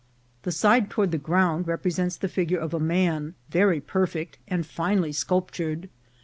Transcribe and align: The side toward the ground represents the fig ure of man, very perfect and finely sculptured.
The 0.41 0.51
side 0.51 0.89
toward 0.89 1.11
the 1.11 1.19
ground 1.19 1.67
represents 1.67 2.17
the 2.17 2.27
fig 2.27 2.49
ure 2.49 2.59
of 2.59 2.73
man, 2.81 3.35
very 3.51 3.79
perfect 3.79 4.39
and 4.47 4.65
finely 4.65 5.11
sculptured. 5.11 5.89